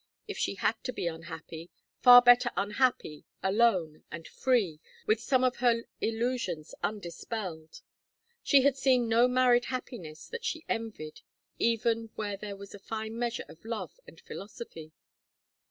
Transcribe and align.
If 0.27 0.35
she 0.39 0.55
had 0.55 0.83
to 0.85 0.91
be 0.91 1.05
unhappy, 1.05 1.69
far 1.99 2.23
better 2.23 2.49
unhappy 2.57 3.23
alone 3.43 4.03
and 4.11 4.27
free, 4.27 4.79
with 5.05 5.19
some 5.21 5.43
of 5.43 5.57
her 5.57 5.83
illusions 6.01 6.73
undispelled. 6.81 7.83
She 8.41 8.63
had 8.63 8.75
seen 8.77 9.07
no 9.07 9.27
married 9.27 9.65
happiness 9.65 10.27
that 10.29 10.43
she 10.43 10.65
envied, 10.67 11.21
even 11.59 12.09
where 12.15 12.35
there 12.35 12.55
was 12.57 12.73
a 12.73 12.79
fine 12.79 13.19
measure 13.19 13.45
of 13.47 13.63
love 13.63 13.99
and 14.07 14.19
philosophy. 14.19 14.91